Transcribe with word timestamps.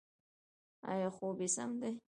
ایا 0.91 1.07
خوب 1.15 1.37
یې 1.43 1.47
سم 1.55 1.71
دی؟ 1.81 1.91